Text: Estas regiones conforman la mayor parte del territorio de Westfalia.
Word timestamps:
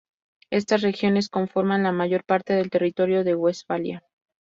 Estas 0.49 0.81
regiones 0.81 1.29
conforman 1.29 1.83
la 1.83 1.91
mayor 1.91 2.23
parte 2.23 2.53
del 2.53 2.71
territorio 2.71 3.23
de 3.23 3.35
Westfalia. 3.35 4.03